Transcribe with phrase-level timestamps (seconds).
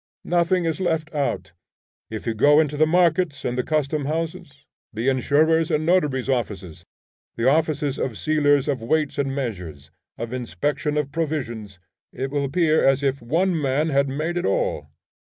[0.25, 1.51] Nothing is left out.
[2.09, 6.83] If you go into the markets and the custom houses, the insurers' and notaries' offices,
[7.35, 11.77] the offices of sealers of weights and measures, of inspection of provisions,
[12.11, 14.87] it will appear as if one man had made it all.